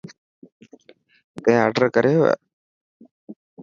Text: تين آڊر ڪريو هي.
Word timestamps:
تين 1.43 1.57
آڊر 1.65 1.83
ڪريو 1.95 2.19
هي. 2.27 2.33